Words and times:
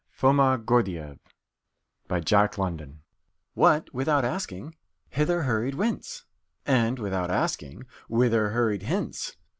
FOMA 0.09 0.57
GORDYEEFF 0.57 1.19
"What, 3.53 3.93
without 3.93 4.25
asking, 4.25 4.75
hither 5.09 5.43
hurried 5.43 5.75
Whence? 5.75 6.25
And, 6.65 6.97
without 6.97 7.29
asking, 7.29 7.83
Whither 8.09 8.49
hurried 8.49 8.81
hence! 8.81 9.37